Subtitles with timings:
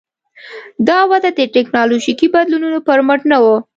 [0.87, 3.55] دا وده د ټکنالوژیکي بدلونونو پر مټ نه وه.